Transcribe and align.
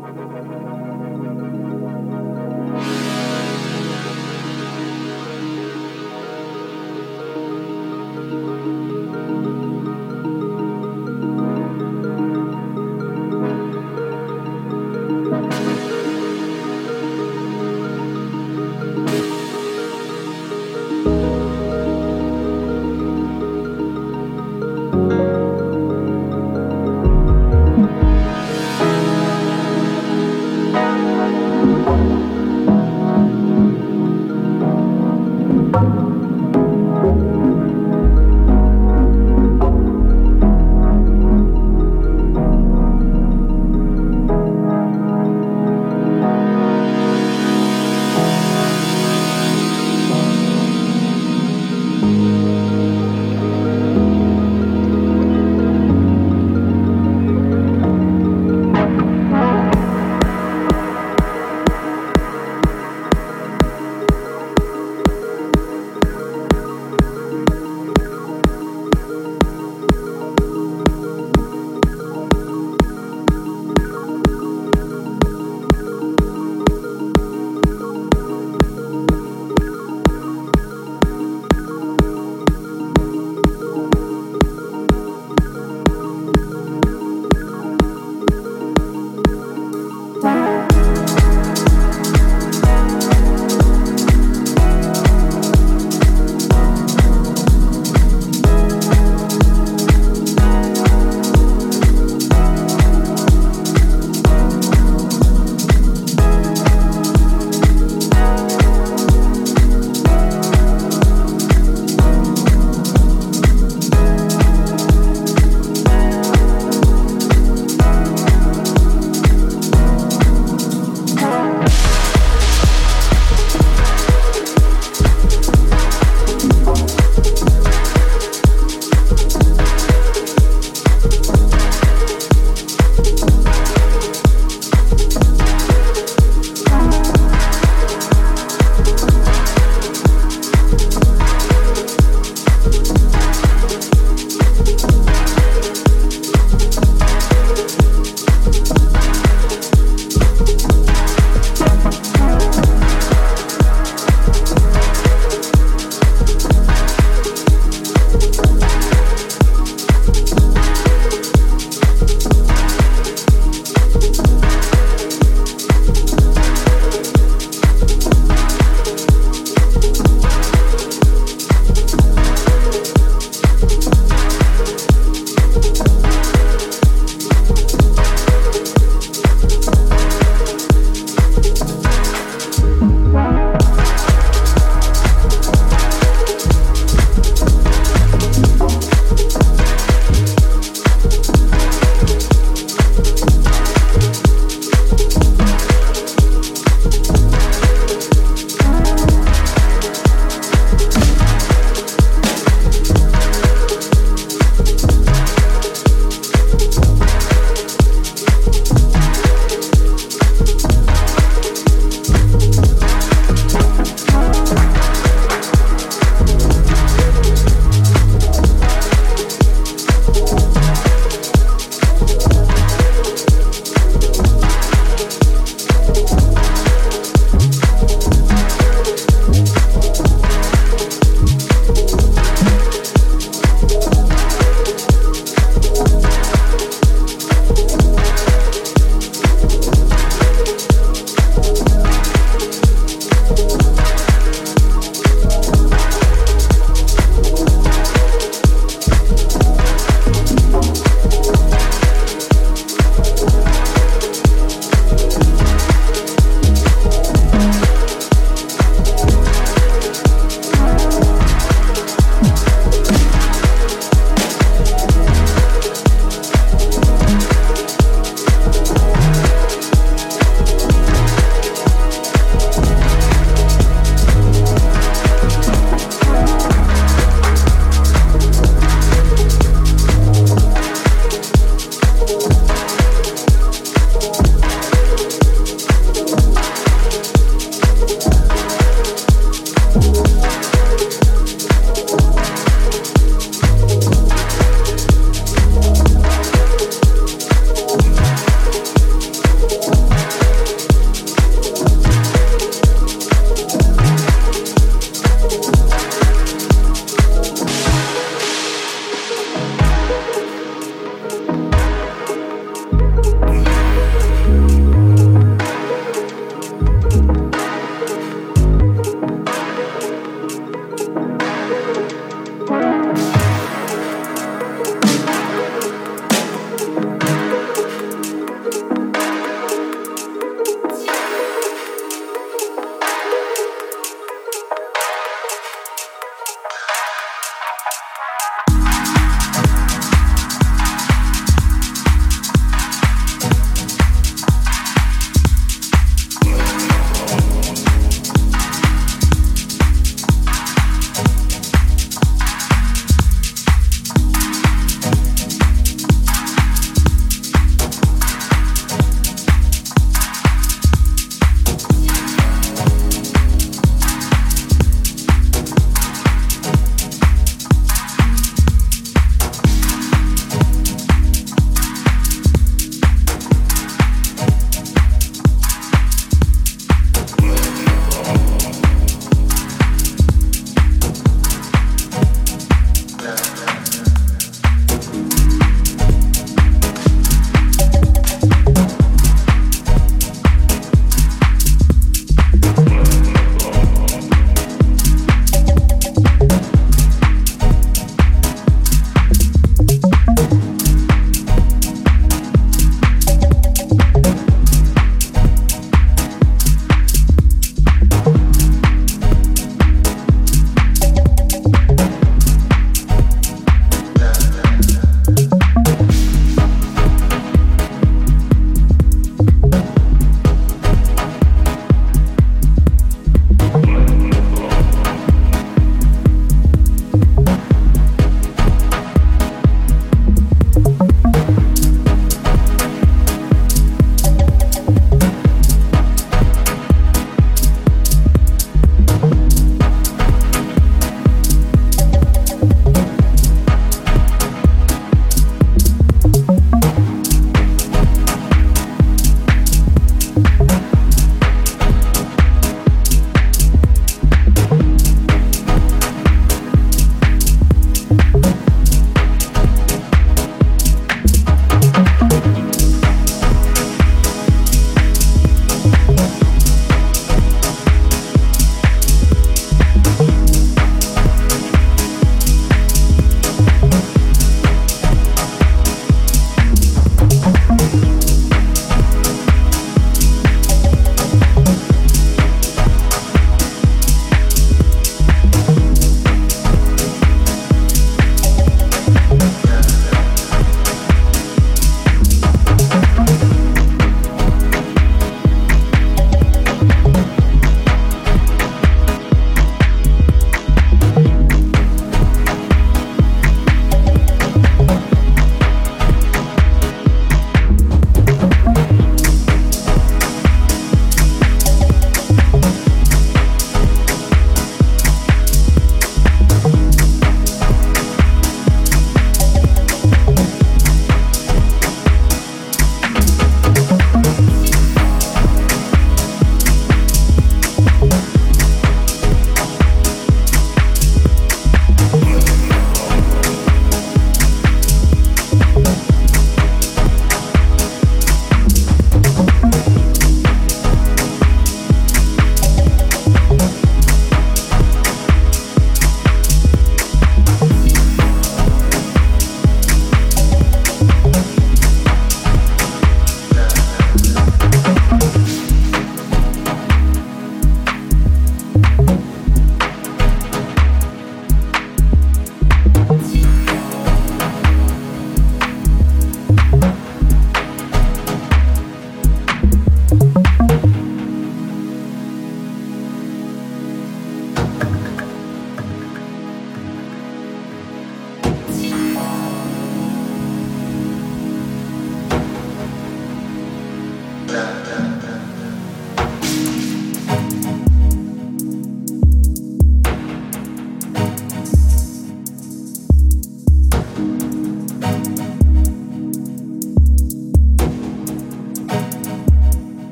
thank 0.00 0.16
you 3.22 3.27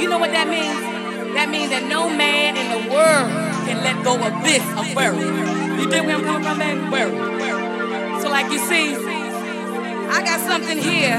you 0.00 0.08
know 0.08 0.18
what 0.18 0.32
that 0.32 0.48
means? 0.48 1.34
That 1.34 1.48
means 1.50 1.70
that 1.70 1.84
no 1.88 2.08
man 2.08 2.56
in 2.56 2.66
the 2.72 2.90
world 2.90 3.28
can 3.68 3.84
let 3.84 4.02
go 4.02 4.16
of 4.16 4.32
this 4.42 4.64
aquarium. 4.72 5.78
You 5.78 5.88
dig 5.88 6.06
where 6.06 6.16
I'm 6.16 6.24
coming 6.24 6.48
from? 6.48 6.90
Word. 6.90 8.22
So, 8.22 8.28
like 8.28 8.50
you 8.50 8.58
see, 8.58 8.94
I 8.96 10.22
got 10.24 10.40
something 10.40 10.78
here 10.78 11.18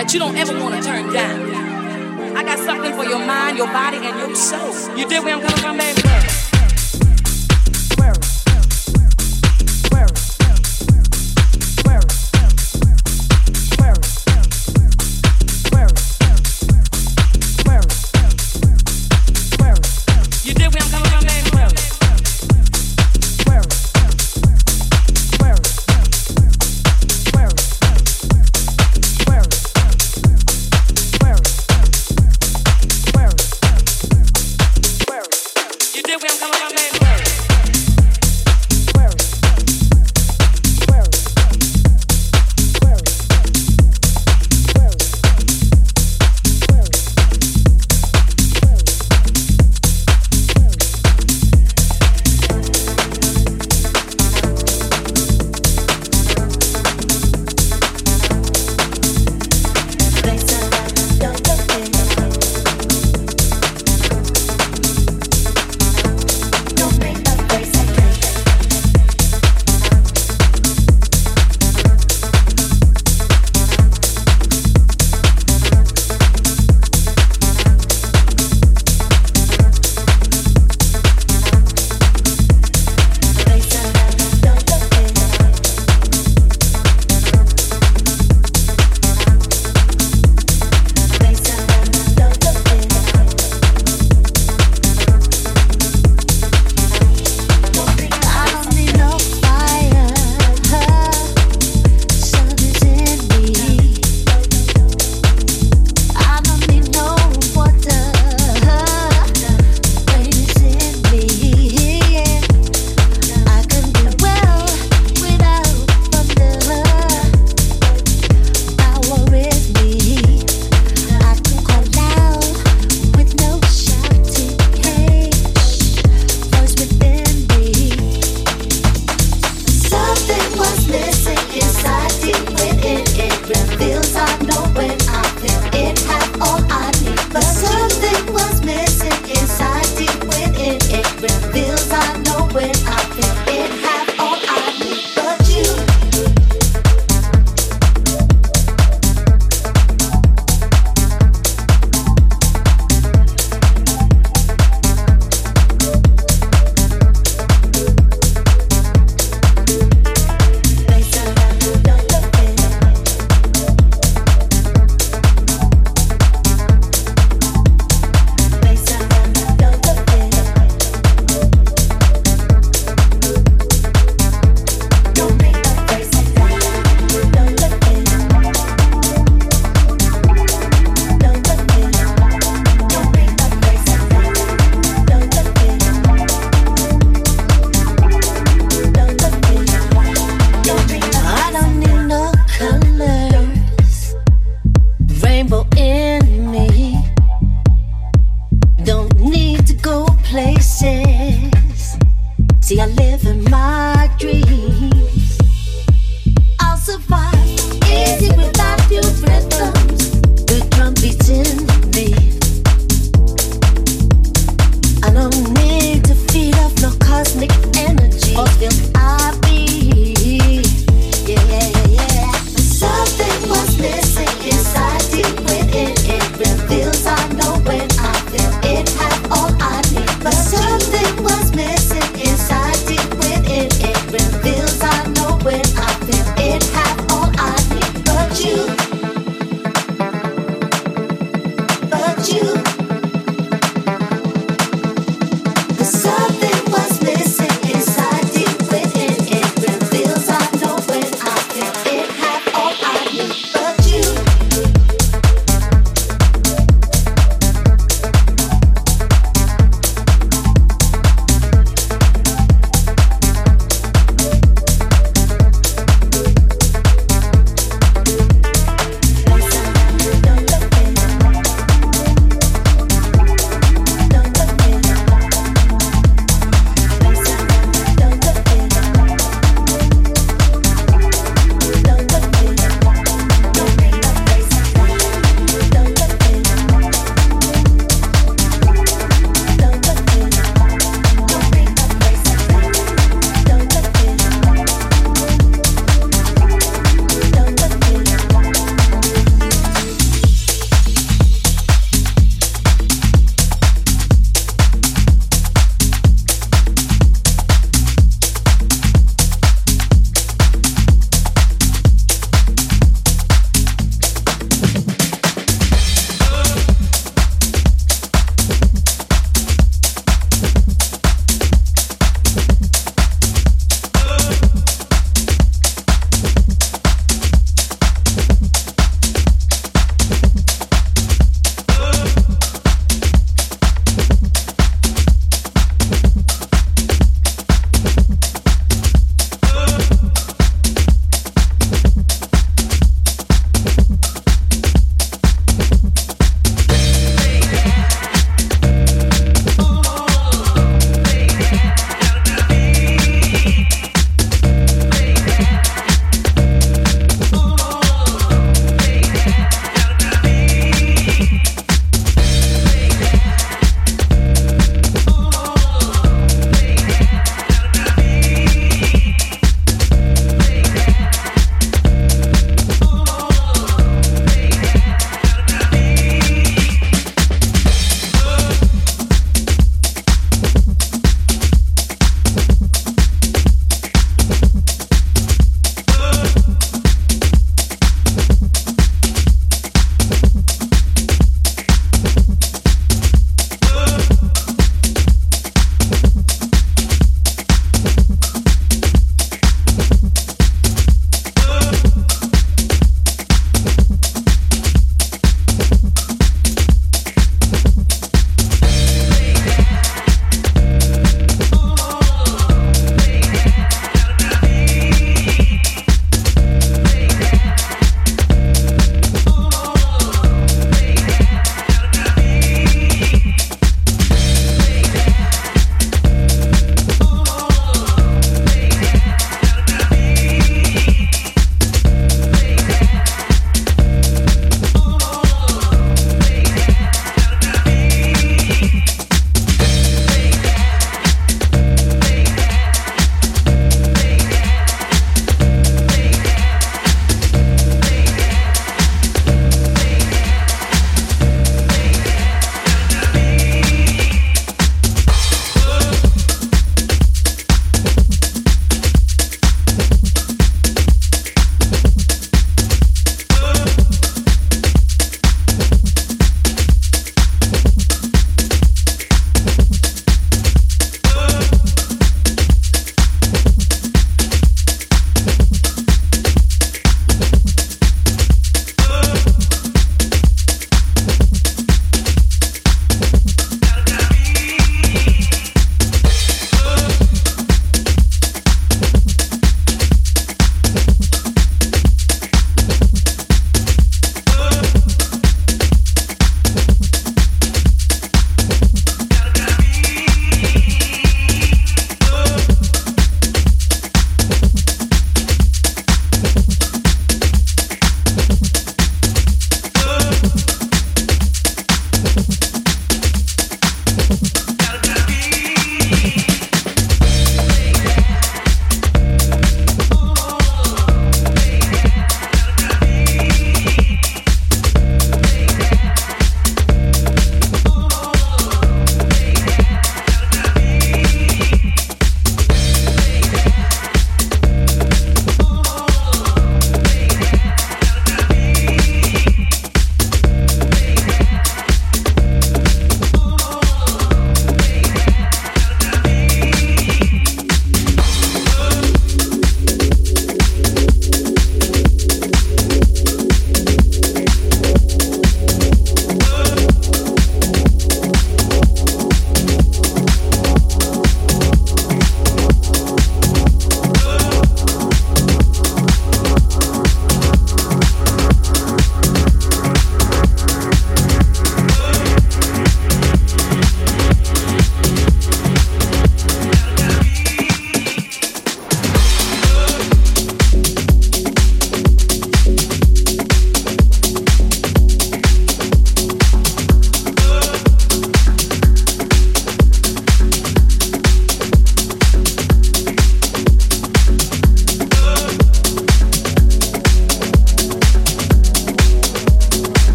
that 0.00 0.12
you 0.12 0.18
don't 0.18 0.36
ever 0.36 0.58
want 0.58 0.74
to 0.74 0.82
turn 0.82 1.12
down. 1.12 2.36
I 2.36 2.42
got 2.42 2.58
something 2.58 2.92
for 2.94 3.04
your 3.04 3.20
mind, 3.20 3.58
your 3.58 3.68
body, 3.68 3.98
and 3.98 4.18
your 4.18 4.34
soul. 4.34 4.96
You 4.96 5.06
dig 5.06 5.22
where 5.22 5.36
I'm 5.36 5.42
coming 5.42 5.58
from, 5.58 5.76
baby? 5.76 6.41